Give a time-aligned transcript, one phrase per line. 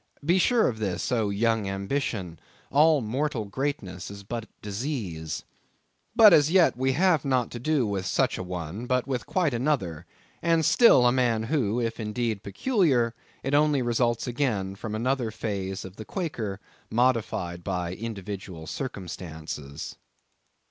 [0.25, 2.39] Be sure of this, O young ambition,
[2.71, 5.43] all mortal greatness is but disease.
[6.15, 9.53] But, as yet we have not to do with such an one, but with quite
[9.53, 10.07] another;
[10.41, 15.85] and still a man, who, if indeed peculiar, it only results again from another phase
[15.85, 16.59] of the Quaker,
[16.89, 19.97] modified by individual circumstances.